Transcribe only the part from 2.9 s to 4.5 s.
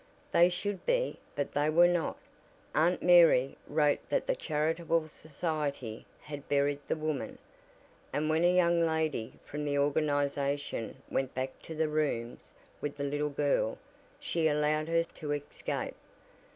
Mary wrote that the